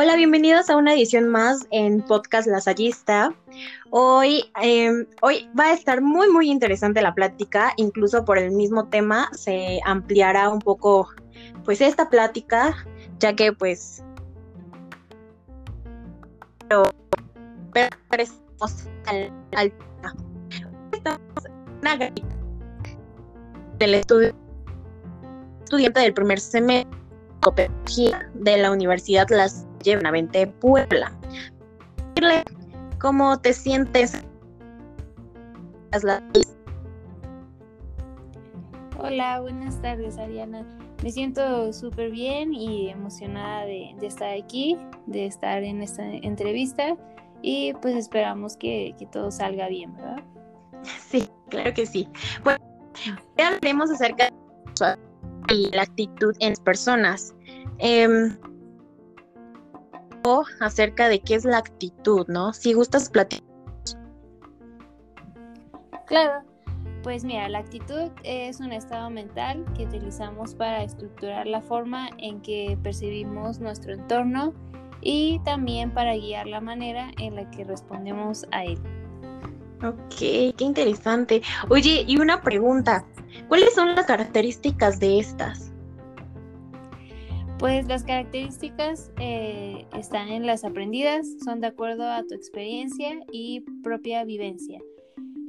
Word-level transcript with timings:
Hola, 0.00 0.14
bienvenidos 0.14 0.70
a 0.70 0.76
una 0.76 0.94
edición 0.94 1.26
más 1.26 1.66
en 1.72 2.02
Podcast 2.02 2.46
Lasallista. 2.46 3.34
Hoy, 3.90 4.44
em, 4.62 5.04
hoy 5.22 5.50
va 5.58 5.64
a 5.64 5.72
estar 5.72 6.02
muy, 6.02 6.30
muy 6.30 6.48
interesante 6.48 7.02
la 7.02 7.16
plática, 7.16 7.72
incluso 7.76 8.24
por 8.24 8.38
el 8.38 8.52
mismo 8.52 8.86
tema 8.86 9.28
se 9.32 9.80
ampliará 9.84 10.50
un 10.50 10.60
poco 10.60 11.08
pues 11.64 11.80
esta 11.80 12.08
plática, 12.08 12.76
ya 13.18 13.34
que 13.34 13.52
pues... 13.52 14.04
Pero, 16.68 16.84
pero 17.72 17.88
al, 19.06 19.72
estamos 20.92 21.20
una 21.80 21.96
del 23.80 23.94
estudio 23.94 24.32
estudiante 25.64 25.98
del 25.98 26.14
primer 26.14 26.38
semestre 26.38 26.88
de 28.34 28.56
la 28.58 28.70
Universidad 28.70 29.26
Las 29.30 29.67
Benavente 29.84 30.46
Puebla. 30.46 31.12
¿Cómo 33.00 33.38
te 33.38 33.52
sientes? 33.52 34.24
Hola, 38.98 39.40
buenas 39.40 39.80
tardes 39.80 40.18
Ariana. 40.18 40.66
Me 41.02 41.12
siento 41.12 41.72
súper 41.72 42.10
bien 42.10 42.52
y 42.52 42.88
emocionada 42.88 43.64
de, 43.64 43.94
estar 44.02 44.34
aquí, 44.36 44.76
de 45.06 45.26
estar 45.26 45.62
en 45.62 45.82
esta 45.82 46.04
entrevista 46.04 46.96
y 47.40 47.72
pues 47.74 47.94
esperamos 47.94 48.56
que, 48.56 48.94
todo 49.12 49.30
salga 49.30 49.68
bien, 49.68 49.94
¿verdad? 49.94 50.22
Sí, 51.08 51.28
claro 51.48 51.72
que 51.72 51.86
sí. 51.86 52.08
Bueno, 52.42 52.58
ya 53.36 53.48
hablaremos 53.48 53.90
acerca 53.90 54.28
de 54.80 55.70
la 55.72 55.82
actitud 55.82 56.34
en 56.40 56.54
personas. 56.64 57.32
Eh, 57.78 58.08
acerca 60.60 61.08
de 61.08 61.20
qué 61.20 61.34
es 61.34 61.44
la 61.44 61.58
actitud, 61.58 62.26
¿no? 62.28 62.52
Si 62.52 62.72
gustas 62.72 63.10
platicar. 63.10 63.46
Claro, 66.06 66.42
pues 67.02 67.24
mira, 67.24 67.48
la 67.48 67.58
actitud 67.58 68.10
es 68.24 68.60
un 68.60 68.72
estado 68.72 69.10
mental 69.10 69.64
que 69.76 69.84
utilizamos 69.84 70.54
para 70.54 70.82
estructurar 70.82 71.46
la 71.46 71.60
forma 71.60 72.10
en 72.18 72.40
que 72.40 72.78
percibimos 72.82 73.60
nuestro 73.60 73.92
entorno 73.92 74.54
y 75.00 75.40
también 75.44 75.92
para 75.92 76.16
guiar 76.16 76.46
la 76.46 76.60
manera 76.60 77.10
en 77.18 77.36
la 77.36 77.48
que 77.50 77.64
respondemos 77.64 78.46
a 78.50 78.64
él. 78.64 78.78
Ok, 79.84 80.18
qué 80.18 80.54
interesante. 80.58 81.42
Oye, 81.68 82.04
y 82.06 82.18
una 82.18 82.42
pregunta, 82.42 83.04
¿cuáles 83.46 83.74
son 83.74 83.94
las 83.94 84.06
características 84.06 84.98
de 84.98 85.20
estas? 85.20 85.72
Pues 87.58 87.88
las 87.88 88.04
características 88.04 89.10
eh, 89.18 89.84
están 89.96 90.28
en 90.28 90.46
las 90.46 90.64
aprendidas, 90.64 91.26
son 91.44 91.60
de 91.60 91.66
acuerdo 91.66 92.04
a 92.04 92.22
tu 92.22 92.34
experiencia 92.34 93.18
y 93.32 93.62
propia 93.82 94.22
vivencia. 94.22 94.80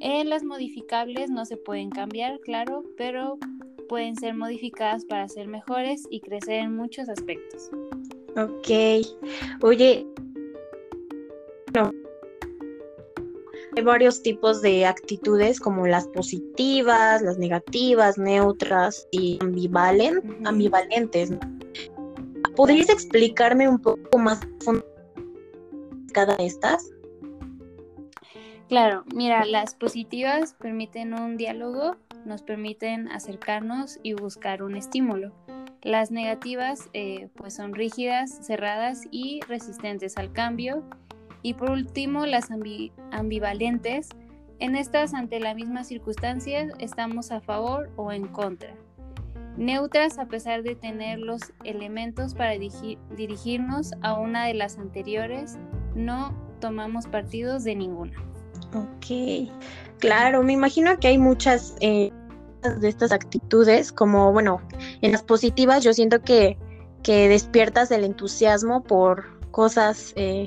En 0.00 0.30
las 0.30 0.42
modificables 0.42 1.28
no 1.28 1.44
se 1.44 1.58
pueden 1.58 1.90
cambiar, 1.90 2.40
claro, 2.40 2.82
pero 2.96 3.38
pueden 3.90 4.16
ser 4.16 4.34
modificadas 4.34 5.04
para 5.04 5.28
ser 5.28 5.48
mejores 5.48 6.06
y 6.10 6.20
crecer 6.20 6.60
en 6.60 6.76
muchos 6.76 7.10
aspectos. 7.10 7.70
Ok. 8.36 9.04
Oye, 9.62 10.06
hay 13.76 13.82
varios 13.82 14.22
tipos 14.22 14.62
de 14.62 14.86
actitudes 14.86 15.60
como 15.60 15.86
las 15.86 16.08
positivas, 16.08 17.20
las 17.20 17.38
negativas, 17.38 18.16
neutras 18.16 19.06
y 19.10 19.38
ambivalentes. 19.40 21.32
¿Podrías 22.58 22.88
explicarme 22.88 23.68
un 23.68 23.78
poco 23.78 24.18
más 24.18 24.40
cada 26.12 26.34
estas? 26.34 26.90
Claro, 28.68 29.04
mira, 29.14 29.44
las 29.44 29.76
positivas 29.76 30.54
permiten 30.54 31.14
un 31.14 31.36
diálogo, 31.36 31.94
nos 32.24 32.42
permiten 32.42 33.06
acercarnos 33.12 34.00
y 34.02 34.14
buscar 34.14 34.64
un 34.64 34.74
estímulo. 34.74 35.32
Las 35.82 36.10
negativas 36.10 36.90
eh, 36.94 37.28
pues 37.36 37.54
son 37.54 37.76
rígidas, 37.76 38.44
cerradas 38.44 39.02
y 39.12 39.38
resistentes 39.46 40.16
al 40.16 40.32
cambio. 40.32 40.82
Y 41.42 41.54
por 41.54 41.70
último, 41.70 42.26
las 42.26 42.48
ambivalentes. 43.12 44.08
En 44.58 44.74
estas, 44.74 45.14
ante 45.14 45.38
la 45.38 45.54
misma 45.54 45.84
circunstancia, 45.84 46.66
estamos 46.80 47.30
a 47.30 47.40
favor 47.40 47.88
o 47.94 48.10
en 48.10 48.26
contra 48.26 48.74
neutras 49.58 50.18
a 50.18 50.26
pesar 50.26 50.62
de 50.62 50.74
tener 50.76 51.18
los 51.18 51.42
elementos 51.64 52.34
para 52.34 52.52
dirigirnos 52.52 53.92
a 54.02 54.14
una 54.14 54.46
de 54.46 54.54
las 54.54 54.78
anteriores, 54.78 55.58
no 55.94 56.32
tomamos 56.60 57.06
partidos 57.06 57.64
de 57.64 57.74
ninguna. 57.74 58.16
Ok, 58.74 59.50
claro, 59.98 60.42
me 60.42 60.52
imagino 60.52 60.98
que 60.98 61.08
hay 61.08 61.18
muchas 61.18 61.76
eh, 61.80 62.12
de 62.80 62.88
estas 62.88 63.12
actitudes, 63.12 63.92
como 63.92 64.32
bueno, 64.32 64.60
en 65.02 65.12
las 65.12 65.22
positivas 65.22 65.82
yo 65.82 65.92
siento 65.92 66.22
que, 66.22 66.56
que 67.02 67.28
despiertas 67.28 67.90
el 67.90 68.04
entusiasmo 68.04 68.82
por 68.82 69.40
cosas, 69.50 70.12
eh, 70.16 70.46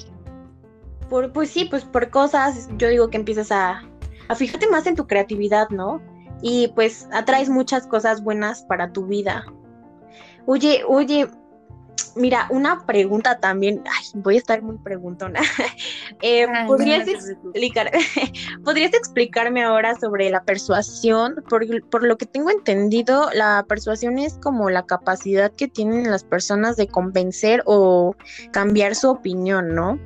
por, 1.09 1.33
pues 1.33 1.49
sí, 1.49 1.65
pues 1.65 1.83
por 1.83 2.09
cosas, 2.09 2.69
yo 2.77 2.87
digo 2.87 3.09
que 3.09 3.17
empiezas 3.17 3.51
a, 3.51 3.83
a 4.29 4.35
fijarte 4.35 4.69
más 4.69 4.87
en 4.87 4.95
tu 4.95 5.07
creatividad, 5.07 5.69
¿no? 5.69 6.01
Y 6.41 6.69
pues 6.69 7.07
atraes 7.11 7.49
muchas 7.49 7.87
cosas 7.87 8.23
buenas 8.23 8.63
para 8.63 8.91
tu 8.91 9.05
vida. 9.05 9.45
Oye, 10.45 10.83
oye, 10.87 11.27
mira, 12.15 12.47
una 12.49 12.85
pregunta 12.85 13.39
también, 13.39 13.83
ay, 13.85 14.21
voy 14.21 14.35
a 14.35 14.37
estar 14.39 14.61
muy 14.61 14.77
preguntona. 14.77 15.41
Eh, 16.23 16.45
¿podrías, 16.67 17.07
explicar, 17.07 17.89
¿Podrías 18.63 18.93
explicarme 18.93 19.63
ahora 19.63 19.95
sobre 19.95 20.29
la 20.29 20.43
persuasión? 20.43 21.43
Por, 21.49 21.65
por 21.89 22.03
lo 22.03 22.15
que 22.17 22.27
tengo 22.27 22.51
entendido, 22.51 23.29
la 23.33 23.65
persuasión 23.67 24.19
es 24.19 24.37
como 24.37 24.69
la 24.69 24.85
capacidad 24.85 25.51
que 25.51 25.67
tienen 25.67 26.11
las 26.11 26.23
personas 26.23 26.75
de 26.75 26.87
convencer 26.87 27.63
o 27.65 28.15
cambiar 28.51 28.93
su 28.93 29.09
opinión, 29.09 29.73
¿no? 29.73 29.97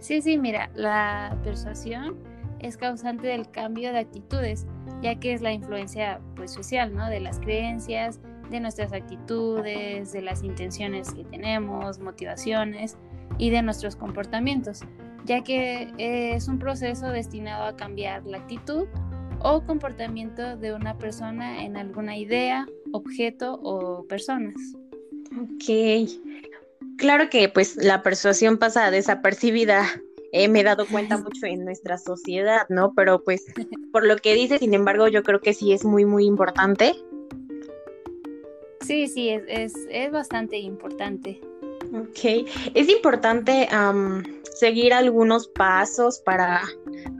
Sí, 0.00 0.20
sí, 0.20 0.36
mira, 0.36 0.68
la 0.74 1.36
persuasión 1.44 2.16
es 2.58 2.76
causante 2.76 3.28
del 3.28 3.48
cambio 3.48 3.92
de 3.92 4.00
actitudes 4.00 4.66
ya 5.02 5.16
que 5.16 5.32
es 5.32 5.42
la 5.42 5.52
influencia 5.52 6.20
pues, 6.36 6.52
social, 6.52 6.94
¿no? 6.94 7.08
De 7.08 7.20
las 7.20 7.38
creencias, 7.40 8.20
de 8.50 8.60
nuestras 8.60 8.92
actitudes, 8.92 10.12
de 10.12 10.22
las 10.22 10.42
intenciones 10.42 11.12
que 11.12 11.24
tenemos, 11.24 11.98
motivaciones 11.98 12.96
y 13.38 13.50
de 13.50 13.62
nuestros 13.62 13.96
comportamientos, 13.96 14.80
ya 15.24 15.42
que 15.42 15.92
es 15.98 16.48
un 16.48 16.58
proceso 16.58 17.08
destinado 17.08 17.64
a 17.64 17.76
cambiar 17.76 18.24
la 18.24 18.38
actitud 18.38 18.86
o 19.40 19.64
comportamiento 19.64 20.56
de 20.56 20.72
una 20.72 20.96
persona 20.98 21.64
en 21.64 21.76
alguna 21.76 22.16
idea, 22.16 22.66
objeto 22.92 23.58
o 23.62 24.06
personas. 24.06 24.54
Ok. 25.36 26.08
Claro 26.98 27.28
que 27.30 27.48
pues 27.48 27.76
la 27.76 28.02
persuasión 28.02 28.58
pasa 28.58 28.90
desapercibida 28.90 29.84
eh, 30.32 30.48
me 30.48 30.60
he 30.60 30.64
dado 30.64 30.86
cuenta 30.86 31.18
mucho 31.18 31.46
en 31.46 31.64
nuestra 31.64 31.98
sociedad, 31.98 32.66
¿no? 32.70 32.94
Pero 32.94 33.22
pues 33.22 33.44
por 33.92 34.06
lo 34.06 34.16
que 34.16 34.34
dice, 34.34 34.58
sin 34.58 34.74
embargo, 34.74 35.06
yo 35.08 35.22
creo 35.22 35.40
que 35.40 35.52
sí 35.52 35.72
es 35.72 35.84
muy, 35.84 36.06
muy 36.06 36.24
importante. 36.24 36.94
Sí, 38.80 39.06
sí, 39.06 39.28
es, 39.28 39.74
es, 39.90 40.10
bastante 40.10 40.58
importante. 40.58 41.40
Ok, 41.94 42.48
es 42.74 42.88
importante 42.88 43.68
seguir 44.54 44.92
algunos 44.94 45.46
pasos 45.48 46.18
para, 46.20 46.62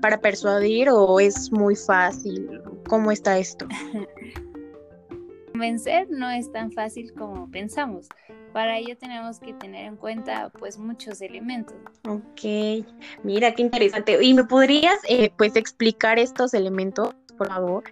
para 0.00 0.20
persuadir 0.20 0.88
o 0.88 1.20
es 1.20 1.52
muy 1.52 1.76
fácil. 1.76 2.60
¿Cómo 2.88 3.12
está 3.12 3.38
esto? 3.38 3.68
Convencer 5.52 6.08
no 6.10 6.30
es 6.30 6.50
tan 6.50 6.72
fácil 6.72 7.12
como 7.12 7.50
pensamos. 7.50 8.08
Para 8.52 8.78
ello 8.78 8.96
tenemos 8.98 9.40
que 9.40 9.54
tener 9.54 9.86
en 9.86 9.96
cuenta 9.96 10.50
pues 10.58 10.78
muchos 10.78 11.22
elementos. 11.22 11.76
Ok, 12.06 12.84
mira 13.22 13.54
qué 13.54 13.62
interesante. 13.62 14.22
¿Y 14.22 14.34
me 14.34 14.44
podrías 14.44 14.98
eh, 15.08 15.32
pues 15.36 15.56
explicar 15.56 16.18
estos 16.18 16.52
elementos, 16.52 17.14
por 17.38 17.48
favor? 17.48 17.84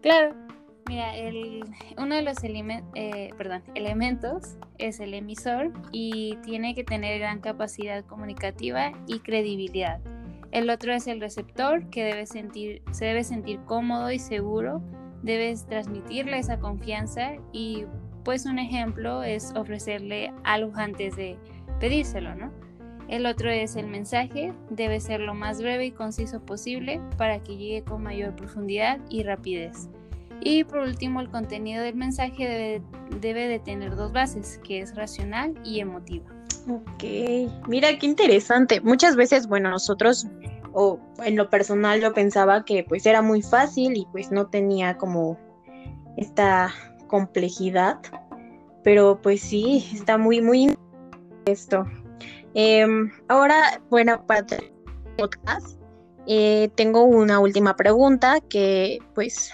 Claro, 0.00 0.34
mira, 0.88 1.12
uno 1.98 2.14
de 2.14 2.22
los 2.22 2.36
eh, 2.42 3.30
elementos 3.74 4.56
es 4.78 5.00
el 5.00 5.12
emisor 5.12 5.72
y 5.92 6.36
tiene 6.42 6.74
que 6.74 6.84
tener 6.84 7.18
gran 7.18 7.40
capacidad 7.40 8.04
comunicativa 8.06 8.92
y 9.06 9.20
credibilidad. 9.20 10.00
El 10.50 10.70
otro 10.70 10.94
es 10.94 11.06
el 11.06 11.20
receptor 11.20 11.90
que 11.90 12.04
debe 12.04 12.24
sentir, 12.24 12.82
se 12.92 13.04
debe 13.04 13.22
sentir 13.22 13.60
cómodo 13.66 14.10
y 14.10 14.18
seguro, 14.18 14.80
debes 15.22 15.66
transmitirle 15.66 16.38
esa 16.38 16.58
confianza 16.58 17.32
y 17.52 17.84
pues 18.28 18.44
un 18.44 18.58
ejemplo 18.58 19.22
es 19.22 19.54
ofrecerle 19.56 20.34
algo 20.44 20.72
antes 20.76 21.16
de 21.16 21.38
pedírselo, 21.80 22.34
¿no? 22.34 22.52
El 23.08 23.24
otro 23.24 23.48
es 23.48 23.74
el 23.74 23.86
mensaje, 23.86 24.52
debe 24.68 25.00
ser 25.00 25.20
lo 25.20 25.32
más 25.32 25.62
breve 25.62 25.86
y 25.86 25.92
conciso 25.92 26.38
posible 26.44 27.00
para 27.16 27.42
que 27.42 27.56
llegue 27.56 27.84
con 27.84 28.02
mayor 28.02 28.36
profundidad 28.36 28.98
y 29.08 29.22
rapidez. 29.22 29.88
Y 30.42 30.64
por 30.64 30.80
último, 30.80 31.22
el 31.22 31.30
contenido 31.30 31.82
del 31.82 31.94
mensaje 31.94 32.46
debe 32.46 32.82
debe 33.18 33.48
de 33.48 33.60
tener 33.60 33.96
dos 33.96 34.12
bases, 34.12 34.60
que 34.62 34.80
es 34.80 34.94
racional 34.94 35.54
y 35.64 35.80
emotiva. 35.80 36.26
Ok, 36.68 37.04
mira 37.66 37.98
qué 37.98 38.04
interesante. 38.04 38.82
Muchas 38.82 39.16
veces, 39.16 39.46
bueno, 39.46 39.70
nosotros 39.70 40.26
o 40.74 41.00
en 41.24 41.34
lo 41.34 41.48
personal 41.48 42.02
yo 42.02 42.12
pensaba 42.12 42.66
que 42.66 42.84
pues 42.84 43.06
era 43.06 43.22
muy 43.22 43.40
fácil 43.40 43.96
y 43.96 44.06
pues 44.12 44.30
no 44.30 44.48
tenía 44.48 44.98
como 44.98 45.38
esta 46.18 46.74
complejidad, 47.08 47.98
pero 48.88 49.20
pues 49.20 49.42
sí, 49.42 49.86
está 49.92 50.16
muy, 50.16 50.40
muy 50.40 50.74
esto. 51.44 51.84
Em, 52.54 53.12
ahora, 53.28 53.82
bueno, 53.90 54.24
para 54.26 54.46
podcast, 55.18 55.78
eh, 56.26 56.70
tengo 56.74 57.04
una 57.04 57.38
última 57.38 57.76
pregunta 57.76 58.40
que 58.48 58.98
pues, 59.14 59.52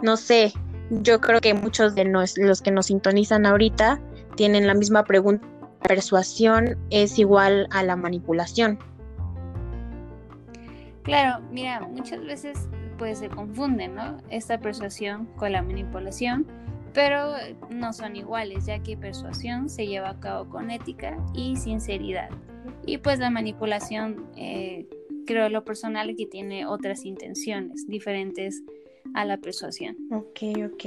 no 0.00 0.16
sé, 0.16 0.54
yo 0.88 1.20
creo 1.20 1.38
que 1.42 1.52
muchos 1.52 1.94
de 1.94 2.06
los 2.06 2.62
que 2.62 2.70
nos 2.70 2.86
sintonizan 2.86 3.44
ahorita 3.44 4.00
tienen 4.36 4.66
la 4.66 4.72
misma 4.72 5.04
pregunta. 5.04 5.46
¿Persuasión 5.82 6.78
es 6.88 7.18
igual 7.18 7.68
a 7.72 7.82
la 7.82 7.94
manipulación? 7.94 8.78
Claro, 11.02 11.44
mira, 11.50 11.80
muchas 11.80 12.24
veces 12.24 12.70
pues 12.96 13.18
se 13.18 13.28
confunden, 13.28 13.96
¿no? 13.96 14.16
Esta 14.30 14.58
persuasión 14.58 15.26
con 15.36 15.52
la 15.52 15.60
manipulación, 15.60 16.46
pero 16.96 17.34
no 17.68 17.92
son 17.92 18.16
iguales, 18.16 18.64
ya 18.64 18.82
que 18.82 18.96
persuasión 18.96 19.68
se 19.68 19.86
lleva 19.86 20.08
a 20.08 20.18
cabo 20.18 20.48
con 20.48 20.70
ética 20.70 21.22
y 21.34 21.54
sinceridad. 21.56 22.30
Y 22.86 22.96
pues 22.96 23.18
la 23.18 23.28
manipulación, 23.28 24.26
eh, 24.34 24.88
creo 25.26 25.50
lo 25.50 25.62
personal, 25.62 26.16
que 26.16 26.24
tiene 26.24 26.64
otras 26.64 27.04
intenciones 27.04 27.86
diferentes 27.86 28.62
a 29.12 29.26
la 29.26 29.36
persuasión. 29.36 29.94
Ok, 30.10 30.40
ok. 30.72 30.84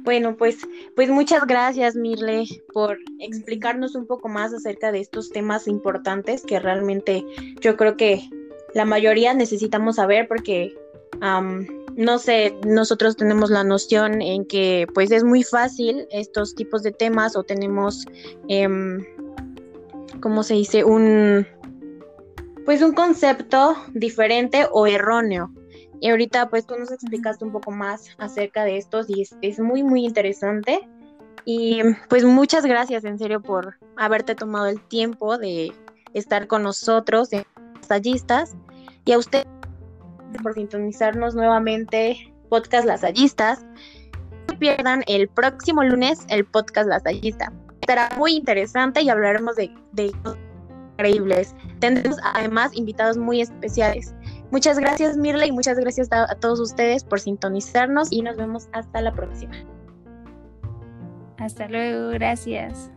Bueno, 0.00 0.36
pues, 0.36 0.58
pues 0.96 1.08
muchas 1.08 1.46
gracias, 1.46 1.94
Mirle, 1.94 2.46
por 2.72 2.98
explicarnos 3.20 3.94
un 3.94 4.08
poco 4.08 4.28
más 4.28 4.52
acerca 4.52 4.90
de 4.90 4.98
estos 4.98 5.30
temas 5.30 5.68
importantes 5.68 6.42
que 6.42 6.58
realmente 6.58 7.24
yo 7.60 7.76
creo 7.76 7.96
que 7.96 8.28
la 8.74 8.84
mayoría 8.84 9.34
necesitamos 9.34 9.96
saber 9.96 10.26
porque 10.26 10.74
no 11.20 12.18
sé, 12.18 12.56
nosotros 12.66 13.16
tenemos 13.16 13.50
la 13.50 13.64
noción 13.64 14.20
en 14.20 14.44
que 14.44 14.86
pues 14.94 15.10
es 15.10 15.24
muy 15.24 15.42
fácil 15.42 16.06
estos 16.10 16.54
tipos 16.54 16.82
de 16.82 16.92
temas 16.92 17.36
o 17.36 17.44
tenemos, 17.44 18.04
eh, 18.48 18.68
¿cómo 20.20 20.42
se 20.42 20.54
dice? 20.54 20.84
Un, 20.84 21.46
pues 22.64 22.82
un 22.82 22.92
concepto 22.92 23.76
diferente 23.92 24.66
o 24.72 24.86
erróneo. 24.86 25.50
Y 26.00 26.10
ahorita 26.10 26.50
pues 26.50 26.66
tú 26.66 26.74
nos 26.78 26.90
explicaste 26.90 27.44
un 27.44 27.52
poco 27.52 27.70
más 27.70 28.08
acerca 28.18 28.64
de 28.64 28.76
estos 28.76 29.08
y 29.08 29.22
es, 29.22 29.36
es 29.40 29.58
muy, 29.58 29.82
muy 29.82 30.04
interesante. 30.04 30.88
Y 31.44 31.80
pues 32.08 32.24
muchas 32.24 32.64
gracias 32.64 33.04
en 33.04 33.18
serio 33.18 33.40
por 33.40 33.76
haberte 33.96 34.34
tomado 34.34 34.66
el 34.66 34.80
tiempo 34.80 35.38
de 35.38 35.72
estar 36.14 36.46
con 36.46 36.62
nosotros 36.62 37.32
en 37.32 37.44
Tallistas 37.86 38.56
y 39.04 39.12
a 39.12 39.18
usted 39.18 39.44
por 40.42 40.54
sintonizarnos 40.54 41.34
nuevamente 41.34 42.32
podcast 42.48 42.86
Lasallistas. 42.86 43.64
No 44.48 44.58
pierdan 44.58 45.02
el 45.06 45.28
próximo 45.28 45.82
lunes 45.82 46.24
el 46.28 46.44
podcast 46.44 46.88
Lasallista. 46.88 47.52
Estará 47.80 48.10
muy 48.16 48.34
interesante 48.34 49.02
y 49.02 49.08
hablaremos 49.08 49.56
de, 49.56 49.74
de 49.92 50.12
cosas 50.22 50.38
increíbles. 50.92 51.54
Tendremos 51.80 52.18
además 52.22 52.74
invitados 52.74 53.16
muy 53.16 53.40
especiales. 53.40 54.14
Muchas 54.50 54.78
gracias 54.78 55.16
Mirla 55.16 55.46
y 55.46 55.52
muchas 55.52 55.78
gracias 55.78 56.10
a, 56.12 56.30
a 56.30 56.34
todos 56.36 56.60
ustedes 56.60 57.04
por 57.04 57.20
sintonizarnos 57.20 58.12
y 58.12 58.22
nos 58.22 58.36
vemos 58.36 58.68
hasta 58.72 59.00
la 59.00 59.12
próxima. 59.12 59.54
Hasta 61.38 61.68
luego, 61.68 62.10
gracias. 62.10 62.93